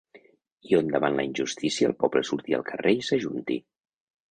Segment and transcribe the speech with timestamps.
[0.69, 3.63] I on davant la injustícia el poble surti al carrer i s’ajunti.